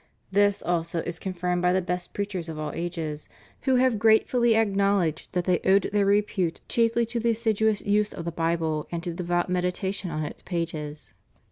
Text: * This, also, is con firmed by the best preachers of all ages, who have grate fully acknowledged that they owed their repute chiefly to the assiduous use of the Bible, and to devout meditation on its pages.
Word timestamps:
* 0.19 0.21
This, 0.31 0.63
also, 0.63 1.01
is 1.01 1.19
con 1.19 1.33
firmed 1.35 1.61
by 1.61 1.73
the 1.73 1.79
best 1.79 2.15
preachers 2.15 2.49
of 2.49 2.57
all 2.57 2.71
ages, 2.71 3.29
who 3.65 3.75
have 3.75 3.99
grate 3.99 4.27
fully 4.27 4.55
acknowledged 4.55 5.31
that 5.33 5.43
they 5.45 5.59
owed 5.59 5.91
their 5.93 6.07
repute 6.07 6.59
chiefly 6.67 7.05
to 7.05 7.19
the 7.19 7.29
assiduous 7.29 7.81
use 7.81 8.11
of 8.11 8.25
the 8.25 8.31
Bible, 8.31 8.87
and 8.91 9.03
to 9.03 9.13
devout 9.13 9.47
meditation 9.47 10.09
on 10.09 10.23
its 10.25 10.41
pages. 10.41 11.13